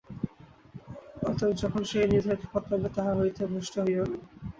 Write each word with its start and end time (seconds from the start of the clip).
অতএব 1.23 1.51
যখন 1.61 1.81
সেই 1.83 2.07
নির্ধারিত 2.11 2.43
পথ 2.51 2.63
পাইবে, 2.69 2.89
তাহা 2.95 3.11
হইতে 3.19 3.41
ভ্রষ্ট 3.51 3.75
হইও 3.85 4.05
না। 4.05 4.17